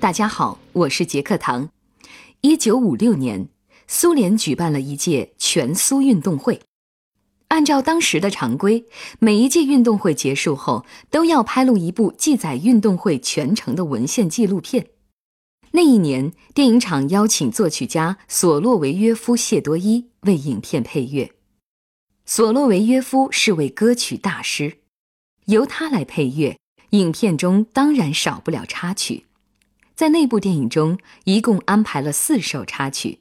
[0.00, 1.68] 大家好，我是杰克唐。
[2.40, 3.50] 一九五六年，
[3.86, 6.58] 苏联举办了一届全苏运动会。
[7.48, 8.86] 按照当时的常规，
[9.18, 14.86] 每一届运动会结束后，都要拍录一部记载运动会全程的文献纪录片。
[15.72, 21.30] 那一年，电影厂邀请作曲家索洛维约夫谢多伊为影片配乐。
[22.24, 24.78] 索洛维约夫是位歌曲大师，
[25.44, 26.56] 由他来配乐，
[26.90, 29.26] 影片中当然少不了插曲。
[30.00, 33.18] 在那部电影中，一共安排了四首插曲，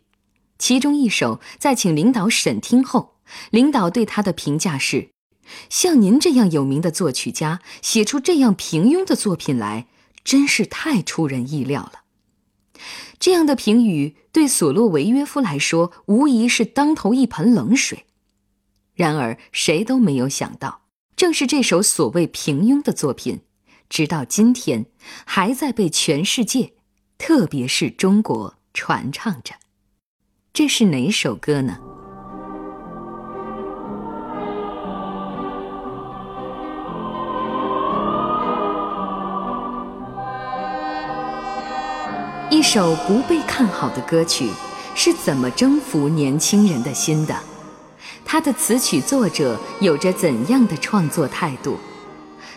[0.58, 3.18] 其中一首在请领导审听后，
[3.52, 5.10] 领导对他的评价是
[5.70, 9.88] ：“像您这样有名的作曲家，写出这样平庸的作品来，
[10.24, 12.04] 真是太出人意料了。”
[13.20, 18.06] 这样的评语对索洛维约夫来说，无疑是当头一盆冷水。
[18.94, 20.84] 然而，谁都没有想到，
[21.18, 23.42] 正是这首所谓平庸的作品。
[23.90, 24.86] 直到今天，
[25.26, 26.74] 还在被全世界，
[27.18, 29.56] 特别是中国传唱着。
[30.54, 31.78] 这是哪首歌呢？
[42.52, 44.50] 一首不被看好的歌曲，
[44.96, 47.36] 是怎么征服年轻人的心的？
[48.24, 51.78] 它的词曲作者有着怎样的创作态度？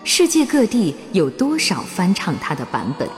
[0.04, 3.08] 世界各地有多少翻唱它的版本？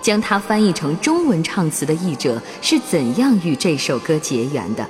[0.00, 4.86] 将它翻译成中文唱词的译者是怎样与这首歌结缘的？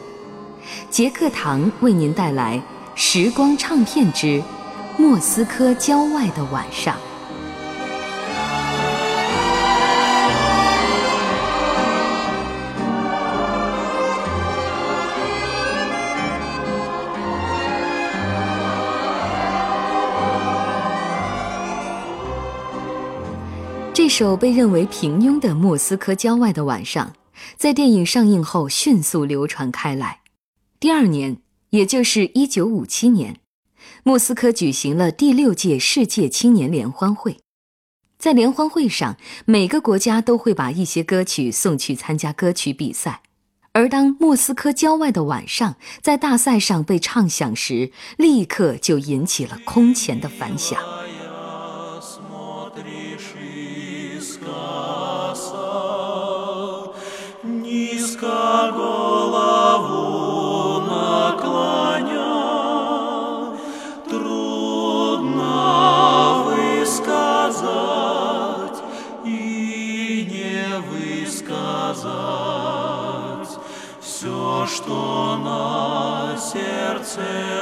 [0.88, 2.56] 杰克唐为您带来
[2.94, 4.40] 《时光唱片之
[4.96, 6.94] 莫斯科郊外的晚上》。
[24.18, 27.06] 首被认为平庸的《莫斯科郊外的晚上》，
[27.56, 30.22] 在电影上映后迅速流传开来。
[30.80, 31.36] 第二年，
[31.70, 33.36] 也就是1957年，
[34.02, 37.36] 莫斯科举行了第六届世界青年联欢会。
[38.18, 43.22] 在联欢会上，每个国家都会把一些歌曲送去参加歌曲比赛。
[43.70, 50.82] 而当《莫斯科郊外的晚上》在大赛上被唱响时，立刻就引起了空前的反响。
[58.48, 60.00] На голову
[60.80, 62.32] наклоня,
[64.08, 65.54] трудно
[66.46, 67.58] вы сказать
[74.00, 77.20] все, что на сердце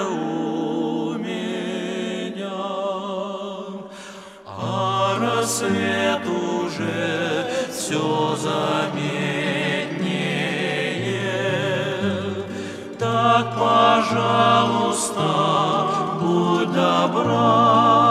[0.09, 2.63] у меня.
[4.47, 9.16] А рассвет уже все заметил.
[14.17, 15.21] Пожалуйста,
[16.19, 18.06] будь добра.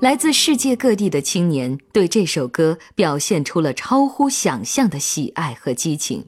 [0.00, 6.26] 来自世界各地的青年对这首歌表现出了超乎想象的喜爱和激情。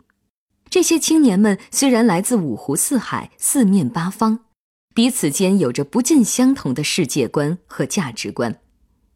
[0.69, 4.41] 这些青年们虽然来自五湖四海、四面八方，
[4.95, 8.61] 彼此间有着不尽相同的世界观和价值观，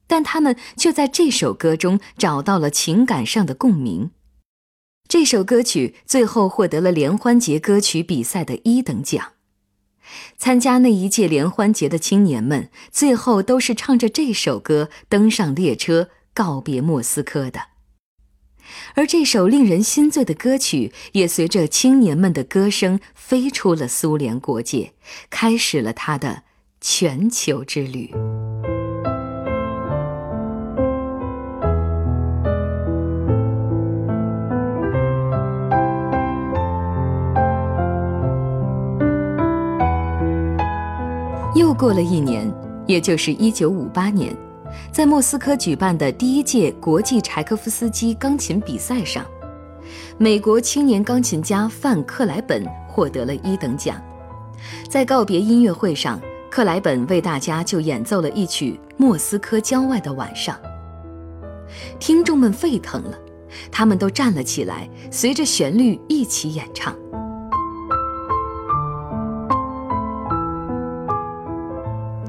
[0.07, 4.11] 但他们却在这首歌中找到了情感上的共鸣。
[5.07, 9.33] 这首歌曲最后获得了联欢节歌曲比赛的一等奖。
[10.37, 17.61] 参加那一届联欢节的青年们，最后都是唱着这首歌登上列车告别莫斯科的。
[18.95, 24.93] 而这首令人心醉的歌曲，也随着青年们的歌声飞出了苏联国界，
[25.31, 26.43] 开始了他的
[26.81, 28.13] 全球之旅。
[41.77, 42.51] 过了一年，
[42.87, 44.35] 也就是一九五八年，
[44.91, 49.25] 在莫斯科举办的第一届国际柴可夫斯基钢琴比赛上，
[50.17, 54.01] 美国青年钢琴家范克莱本获得了一等奖。
[54.89, 56.19] 在告别音乐会上，
[56.51, 60.57] 克莱本为大家就演奏了一曲《莫斯科郊外的晚上》，
[61.99, 63.19] 听众们沸腾了，
[63.71, 66.97] 他们都站了起来，随着旋律一起演唱。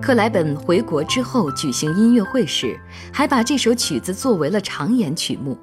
[0.08, 2.80] 克莱本回国之后举行音乐会时，
[3.12, 5.58] 还把这首曲子作为了长演曲目。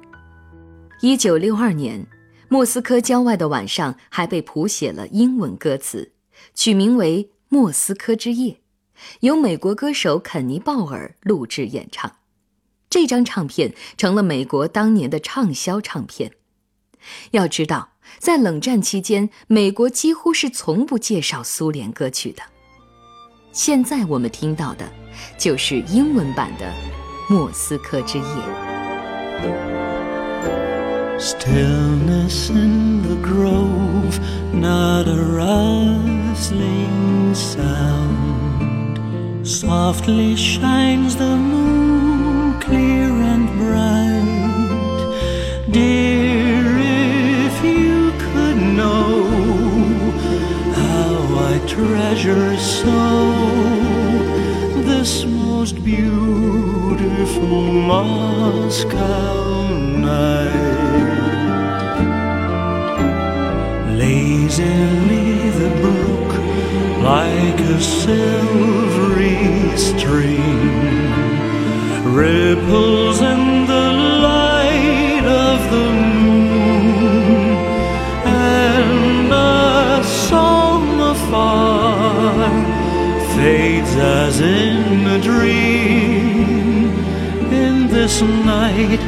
[1.01, 1.99] 一九六二年，
[2.47, 6.11] 《莫斯科郊外的晚上》还被谱写了英文歌词，
[6.53, 8.53] 取名为《莫斯科之夜》，
[9.21, 12.17] 由美国歌手肯尼·鲍尔录制演唱。
[12.87, 16.31] 这张唱片成了美国当年的畅销唱片。
[17.31, 22.43] 要知道，在冷战期间，美国几乎是从不介绍苏联歌曲的。
[23.55, 24.83] 现在我们听到的，
[25.37, 26.65] 就是英文版的
[27.33, 28.23] 《莫斯科之夜》。
[31.17, 34.19] Stillness in the grove,
[34.51, 36.53] not a rustling
[37.33, 38.99] sound.
[39.45, 44.25] Softly shines the moon, clear and bright.
[45.71, 46.14] Dear,
[51.75, 52.99] treasure so
[54.89, 59.67] this most beautiful Moscow
[59.97, 60.53] night.
[63.99, 66.31] Lazily the brook,
[67.03, 69.37] like a silvery
[69.75, 71.11] stream,
[72.15, 73.14] ripples
[84.05, 86.89] as in a dream
[87.63, 89.01] in this night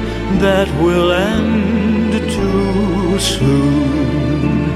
[0.43, 4.69] that will end too soon.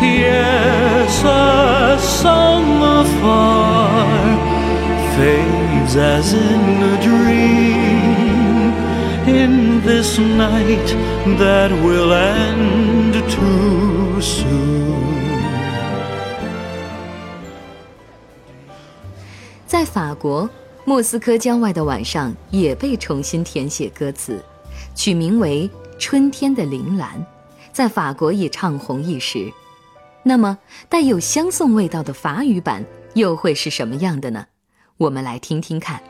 [0.00, 2.66] Yes, a song
[3.00, 4.18] afar
[5.14, 8.72] fades as in a dream
[9.42, 9.52] in
[9.88, 10.88] this night
[11.42, 12.47] that will end
[20.18, 20.48] 国，
[20.84, 24.42] 莫斯科郊外的晚上也被重新填写歌词，
[24.94, 25.68] 取名为
[25.98, 27.10] 《春天的铃兰》，
[27.72, 29.50] 在法国也唱红一时。
[30.22, 32.84] 那么，带有相送味道的法语版
[33.14, 34.44] 又会是什么样的呢？
[34.96, 36.02] 我们来听听看。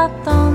[0.00, 0.49] Attend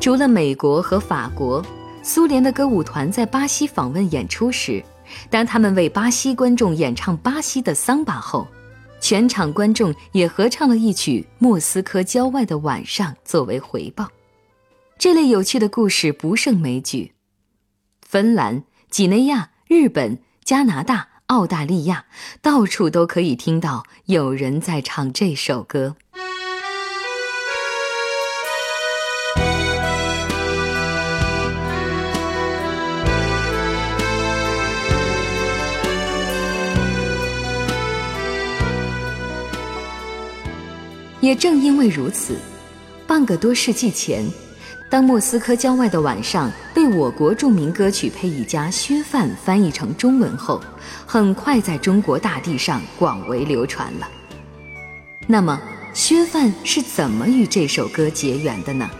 [0.00, 1.64] 除了美国和法国，
[2.02, 4.82] 苏联的歌舞团在巴西访问演出时，
[5.30, 8.46] 当他们为巴西观众演唱巴西的桑巴后，
[9.02, 14.08] 全场观众也合唱了一曲《莫斯科郊外的晚上》作为回报。
[14.96, 17.12] 这类有趣的故事不胜枚举。
[18.00, 22.06] 芬兰、几内亚、日本、加拿大、澳大利亚，
[22.40, 25.96] 到处都可以听到有人在唱这首歌。
[41.22, 42.36] 也正因为如此，
[43.06, 44.28] 半个多世纪前，
[44.90, 50.60] 当《莫斯科郊外的晚上》被我国著名歌曲配艺家薛范翻译成中文后，
[51.06, 54.08] 很快在中国大地上广为流传了。
[55.28, 55.62] 那么，
[55.94, 58.90] 薛范是怎么与这首歌结缘的呢？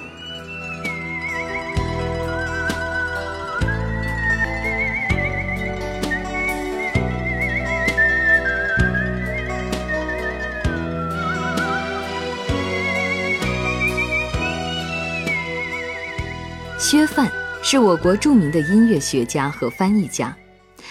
[17.72, 20.36] 是我国著名的音乐学家和翻译家。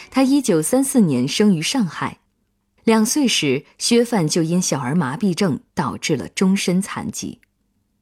[0.10, 2.18] 他一九三四年生于上海，
[2.86, 7.40] 两岁时薛范就因小儿麻痹症导致了终身残疾。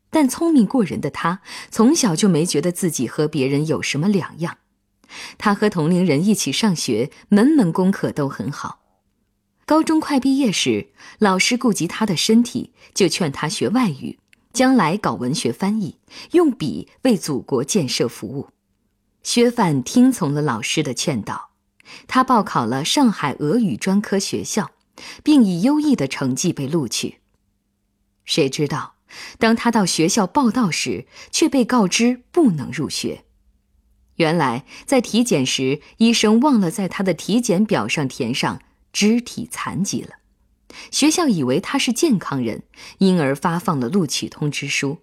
[0.10, 4.60] 但聪明过人的他，从小就没觉得自己和别人有什么两样。
[5.38, 8.80] 他和同龄人一起上学，门门功课都很好。
[9.66, 14.20] 高中快毕业时，老师顾及他的身体，就劝他学外语，
[14.54, 15.98] 将来搞文学翻译，
[16.32, 18.48] 用笔为祖国建设服务。
[19.24, 21.50] 薛范听从了老师的劝导，
[22.08, 24.72] 他报考了上海俄语专科学校，
[25.24, 27.20] 并以优异的成绩被录取。
[28.26, 28.96] 谁知道？
[29.40, 33.26] 当他到学校报到时，却被告知不能入学。
[34.16, 38.62] 原来，在体检时，医生忘了在他的体检表上填上
[38.94, 40.16] 肢体残疾了。
[40.92, 42.64] 学校以为他是健康人，
[43.00, 45.00] 因而发放了录取通知书。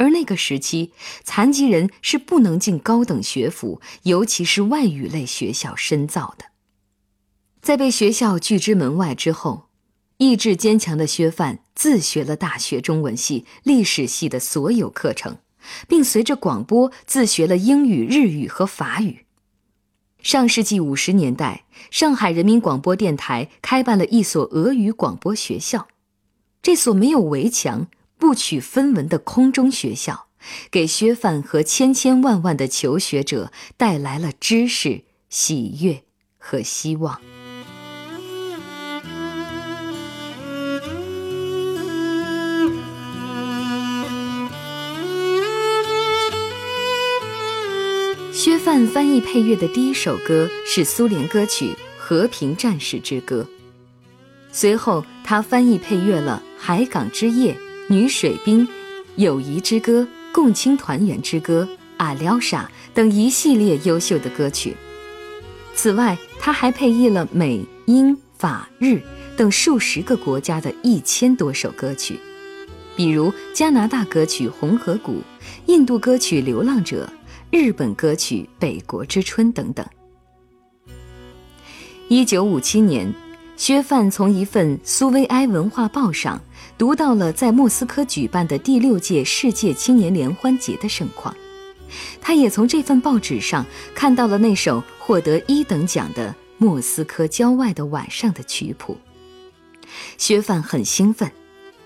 [0.00, 0.92] 而那个时期，
[1.22, 6.46] 残疾人是不能进高等学府，尤其是外语类学校深造的。
[7.60, 9.68] 在被学校拒之门外之后。
[10.22, 15.38] 意志坚强的薛范自学了大学中文系、历史系的所有课程，
[15.88, 19.24] 并随着广播自学了英语、日语和法语。
[20.20, 25.88] 上世纪五十年代，上海人民广播电台开办了一所俄语广播学校。
[26.60, 27.88] 这所没有围墙、
[28.20, 30.26] 不取分文的空中学校，
[30.70, 36.02] 给薛范和千千万万的求学者带来了知识、喜悦
[36.38, 37.18] 和希望。
[48.32, 51.66] 薛范翻译配乐的第一首歌是苏联歌曲
[51.98, 53.42] 《和平战士之歌》，
[54.52, 57.52] 随后他翻译配乐了《海港之夜》
[57.90, 58.64] 《女水兵》
[59.16, 62.62] 《友谊之歌》《共青团员之歌》《阿廖沙》
[62.94, 64.76] 等一系列优秀的歌曲。
[65.74, 69.02] 此外，他还配译了美、英、法、日
[69.36, 72.20] 等数十个国家的一千多首歌曲，
[72.94, 75.14] 比如加拿大歌曲《红河谷》，
[75.66, 77.10] 印度歌曲《流浪者》。
[77.50, 79.84] 日本歌曲《北国之春》等等。
[82.06, 83.12] 一九五七年，
[83.56, 86.40] 薛范从一份苏维埃文化报上
[86.80, 91.36] 读到了在莫斯科举办的第六届世界青年联欢节的盛况，
[92.22, 98.96] 他也从这份报纸上看到了那首获得一等奖的《莫斯科郊外的晚上》的曲谱。
[100.16, 101.30] 薛范很兴奋，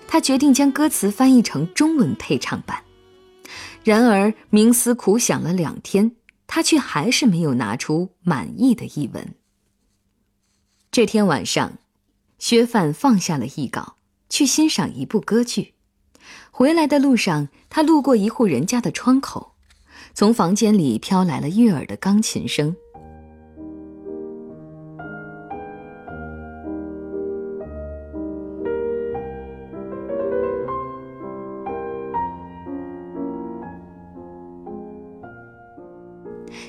[0.07, 2.81] 他决定将歌词翻译成中文配唱版。
[3.83, 6.13] 然而，冥思苦想了两天，
[6.47, 9.35] 他却还是没有拿出满意的译文。
[10.89, 11.73] 这天晚上，
[12.39, 13.94] 薛范放下了译稿，
[14.35, 15.75] 去欣赏一部歌剧。
[16.51, 19.53] 回来的路上，他路过一户人家的窗口，
[20.13, 22.75] 从房间里飘来了悦耳的钢琴声。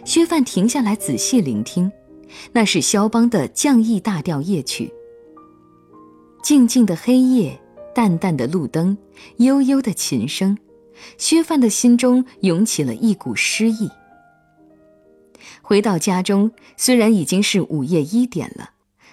[0.04, 1.90] 薛范停下来仔细聆听，
[2.52, 4.92] 那是肖邦的降 E 大调夜曲。
[6.46, 7.58] 静静的黑夜，
[7.92, 8.96] 淡淡的路灯，
[9.38, 10.56] 悠悠的琴声，
[11.18, 13.90] 薛范的心中涌起了一股诗意。
[15.60, 18.70] 回到家中，虽然已经是午夜一点了，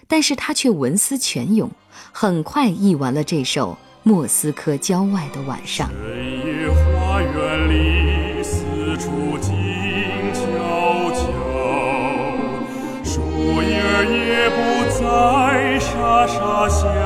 [0.07, 1.71] 但是他却文思泉涌，
[2.11, 3.71] 很快译完了这首
[4.03, 5.89] 《莫斯科郊外的晚上》。
[5.91, 8.61] 深夜花园里四
[8.99, 9.09] 处
[9.41, 9.51] 静
[10.35, 11.23] 悄悄，
[13.03, 13.23] 树
[13.63, 14.59] 叶也不
[14.91, 17.02] 再沙沙响，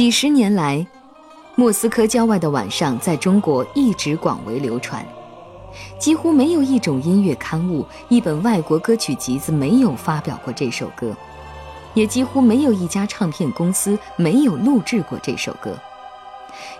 [0.00, 0.86] 几十年来，
[1.56, 5.06] 莫斯科郊外的晚上在中国一直广为流传。
[5.98, 11.14] 几乎没有一种音乐刊物、一本外国歌曲集子没有发表过这首歌，
[11.92, 15.78] 也几乎没有一家唱片公司没有录制过这首歌。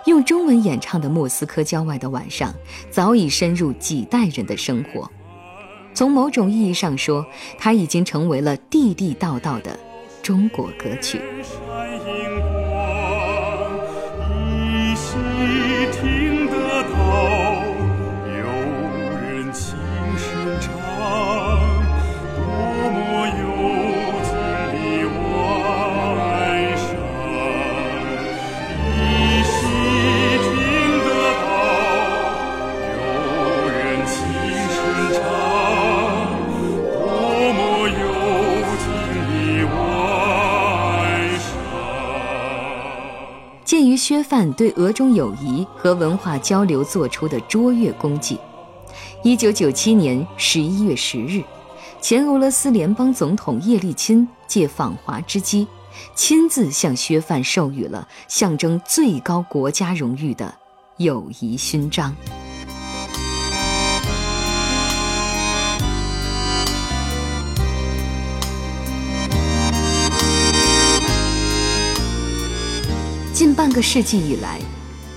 [0.05, 2.49] 用中文演唱的《莫斯科郊外的晚上》
[2.89, 5.07] 早已深入几代人的生活。
[5.93, 7.23] 从某种意义上说，
[7.59, 9.79] 它已经成为了地地道道的
[10.23, 11.21] 中国歌曲。
[15.91, 16.10] 听得
[44.53, 48.37] 对俄中友谊和文化交流做出的卓越功绩。
[49.23, 51.43] 一九九七年十一月十日，
[51.99, 55.67] 前俄罗斯联邦总统叶利钦借访华之机，
[56.15, 60.53] 亲自向薛范授予了象征最高国家荣誉的
[60.97, 62.15] 友谊勋章。
[73.61, 74.59] 半个世纪以来，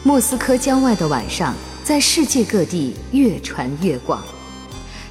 [0.02, 4.22] 莫斯科郊外的晚上在世界各地越传越广。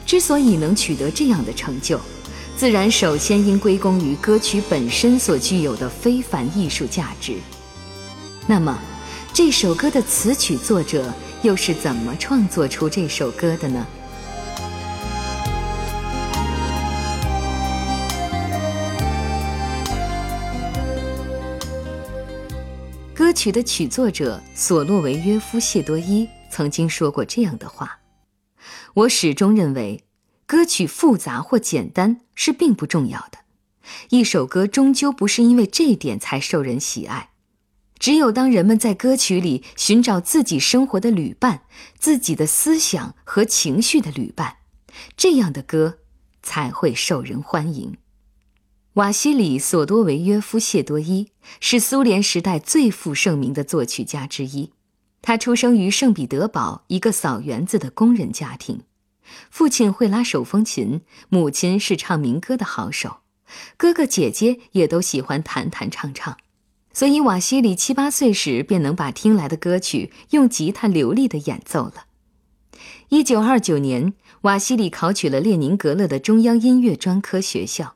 [0.05, 1.99] 之所以能取得这样的成就，
[2.55, 7.37] 自然首先应归功于歌曲本身所具有的非凡艺术价值。
[8.45, 8.77] 那么，
[9.33, 11.11] 这首歌的词曲作者
[11.41, 13.83] 又是怎么创作出这首歌的呢？
[23.33, 27.99] 曲的曲作者索洛维约夫谢多伊曾经说过这样的话
[28.93, 30.03] ：“我始终认为，
[30.45, 33.39] 歌曲复杂或简单是并不重要的。
[34.09, 37.31] 一首歌终究不是因为这一点才受人喜爱。
[37.97, 41.63] 只有当人们在歌曲里寻找自己生活的旅伴、
[41.97, 44.57] 自己的思想和情绪的旅伴，
[45.17, 45.99] 这样的歌
[46.41, 47.97] 才会受人欢迎。”
[48.93, 54.71] 瓦西里·索多维约夫谢多伊是苏联时代最负盛名的作曲家之一。
[55.19, 58.81] 他出生于圣彼得堡一个扫园子的工人家庭，
[59.49, 63.21] 父亲会拉手风琴，母亲是唱民歌的好手，
[63.77, 66.37] 哥哥姐姐也都喜欢弹弹唱唱，
[66.93, 72.05] 所以瓦西里七八岁时便能把听来的歌曲用吉他流利地演奏了。
[73.09, 77.95] 一九二九年，瓦西里考取了列宁格勒的中央音乐专科学校。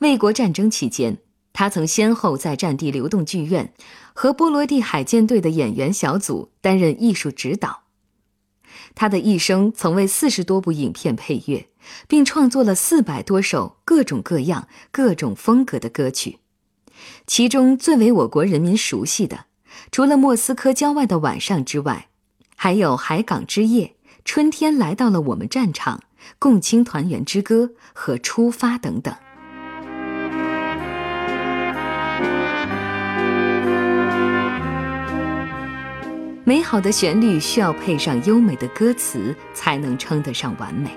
[0.00, 1.18] 卫国战争期间，
[1.52, 3.72] 他曾先后在战地流动剧院
[4.12, 7.82] 和波罗的海舰队的演员小组担任艺术指导。
[8.94, 11.68] 他的一生曾为四十多部影片配乐，
[12.06, 16.38] 并创作了四百多首各种各样、各种风格的歌曲。
[17.26, 19.46] 其中最为我国人民熟悉的，
[19.90, 22.08] 除了莫斯科郊外的晚上之外，
[22.56, 23.86] 还有《海港之夜》
[24.24, 25.98] 《春天来到了我们战场》
[26.38, 29.14] 《共青团员之歌》和《出发》等等。
[36.48, 40.88] 美好的旋律需要配上优美的歌词，才能称得上完美。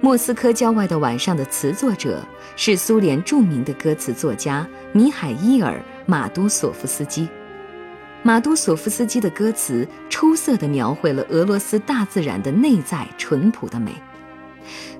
[0.00, 5.72] 莫斯科郊外的晚上的词作者是苏联著名的歌词作家米海伊尔·
[6.06, 7.28] 马都索夫斯基。
[8.22, 13.90] 马都索夫斯基的歌词出色地描绘了俄罗斯大自然的内在淳朴的美。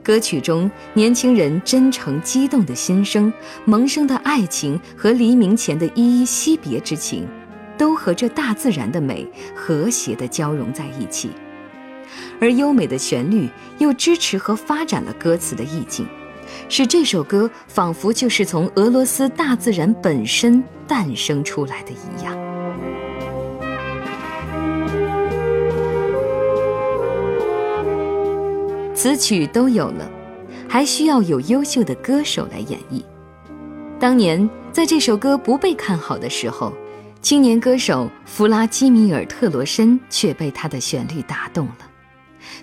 [0.02, 3.32] 歌曲中年轻人真诚激动的心声、
[3.64, 7.28] 萌生的爱情和黎明前的依依惜别之情。
[7.76, 11.30] 都和这大自然的美和谐地交融在一起，
[12.40, 16.06] 而优美的旋律又支持和发展了歌词的意境，
[16.68, 22.34] 使这首歌仿佛就是从俄罗斯大自然本身诞生出来的一样。
[28.94, 30.08] 词曲都有了，
[30.68, 33.02] 还需要有优秀的歌手来演绎。
[33.98, 36.72] 当年在这首歌不被看好的时候。
[37.24, 41.90] 青年歌手弗拉基米尔·特罗申却被他的旋律打动了，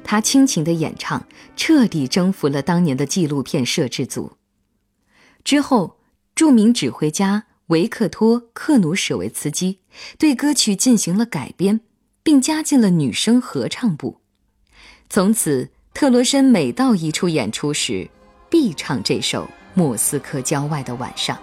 [0.04, 4.34] 他倾情的演唱彻底征服了当年的纪录片摄制组。
[5.44, 5.98] 之后，
[6.36, 9.80] 著名指挥家维克托·克努舍维茨基
[10.20, 11.82] 对歌曲进行了改编，
[12.22, 14.18] 并加进了女声合唱部。
[15.10, 18.08] 从此，特罗申每到一处演出时，
[18.48, 21.36] 必唱这首《莫斯科郊外的晚上》。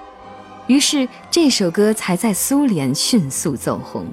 [0.69, 4.07] 于是这首歌才在苏联迅速走红，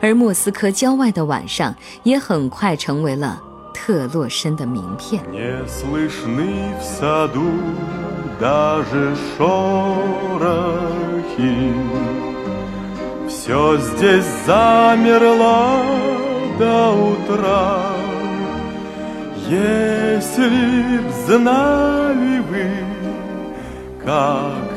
[0.00, 3.42] 而莫斯科郊外的晚上也很快成为了
[3.74, 5.22] 特洛申的名片。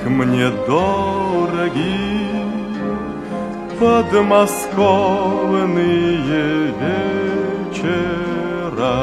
[0.07, 2.29] мне дороги
[3.79, 6.73] подмосковные
[7.71, 8.99] вечера.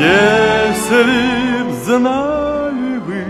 [0.00, 3.24] Если б знали вы,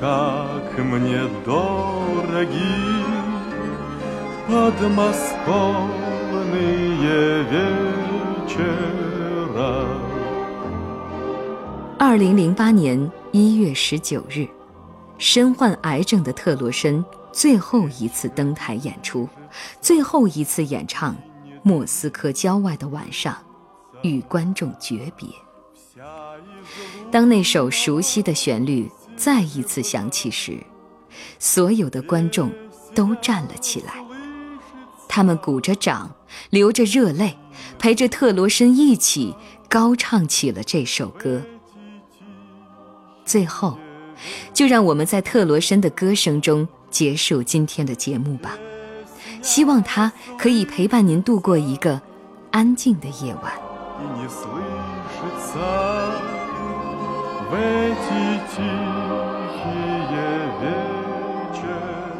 [0.00, 2.74] как мне дороги
[4.48, 7.66] подмосковные вечера.
[11.98, 14.45] 二零零八年 一月十九日，
[15.17, 19.29] 身患癌症的特罗申最后一次登台演出，
[19.79, 21.15] 最后一次演唱
[21.63, 23.33] 《莫斯科郊外的晚上》，
[24.03, 25.29] 与观众诀别。
[27.09, 30.57] 当那首熟悉的旋律再一次响起时，
[31.39, 32.51] 所有的观众
[32.93, 34.03] 都站了起来，
[35.07, 36.13] 他们鼓着掌，
[36.49, 37.37] 流着热泪，
[37.79, 39.33] 陪着特罗申一起
[39.69, 41.41] 高唱起了这首歌。
[43.31, 43.77] 最后，
[44.53, 48.57] 就让我们在特罗申的歌声中结束今天的节目吧。
[49.41, 52.01] 希望他可以陪伴您度过一个
[52.51, 53.53] 安静的夜晚。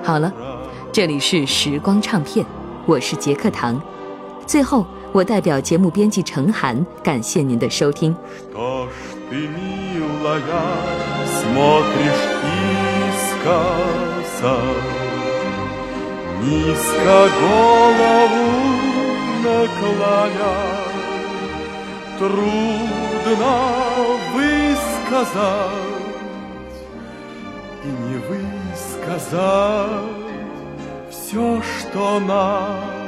[0.02, 0.34] 好了，
[0.94, 2.46] 这里是时光唱片，
[2.86, 3.82] 我是杰克唐。
[4.48, 8.16] 最后，我代表节目编辑程涵，感谢您的收听。
[9.32, 10.44] Ты, милая,
[11.40, 12.28] смотришь
[13.08, 14.58] искоса,
[16.42, 18.48] Низко голову
[19.46, 20.58] наклоня,
[22.20, 23.56] Трудно
[24.34, 25.40] высказать
[27.86, 29.46] и не высказать
[31.10, 32.52] Все, что на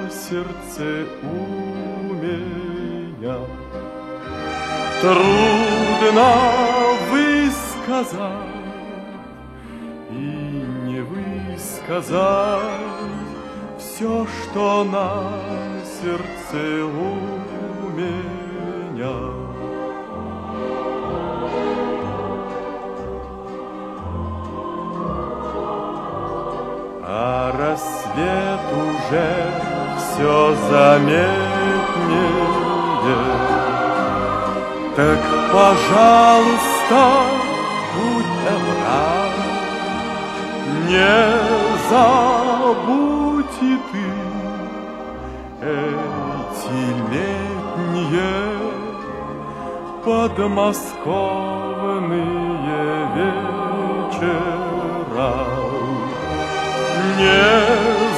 [0.10, 3.40] сердце у меня.
[5.02, 5.83] Трудно
[7.12, 8.20] высказать
[10.10, 12.72] и не высказать
[13.78, 15.10] все, что на
[16.02, 19.18] сердце у меня.
[27.06, 29.28] А рассвет уже
[29.98, 31.54] все заметнее.
[34.96, 35.20] Так,
[35.52, 37.02] пожалуйста,
[37.96, 39.08] будь добра,
[40.88, 41.18] Не
[41.90, 44.08] забудь и ты
[45.62, 48.38] Эти летние
[50.06, 50.94] подмосковные
[53.16, 54.54] вечера.
[57.18, 57.48] Не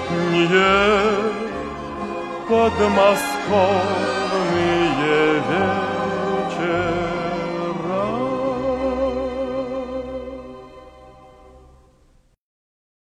[2.48, 4.17] Подмосковье.